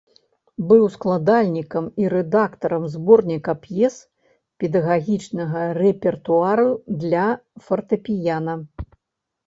Быў 0.69 0.85
складальнікам 0.93 1.83
і 2.03 2.09
рэдактарам 2.13 2.87
зборніка 2.95 3.51
п'ес 3.67 4.01
педагагічнага 4.65 5.61
рэпертуару 5.83 6.69
для 7.07 7.25
фартэпіяна. 7.69 8.53